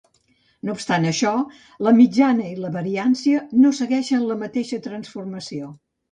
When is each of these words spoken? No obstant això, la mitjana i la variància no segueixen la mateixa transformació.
No 0.67 0.75
obstant 0.75 1.03
això, 1.09 1.33
la 1.87 1.91
mitjana 1.97 2.47
i 2.51 2.53
la 2.63 2.71
variància 2.77 3.41
no 3.65 3.73
segueixen 3.81 4.25
la 4.31 4.39
mateixa 4.45 4.81
transformació. 4.87 5.69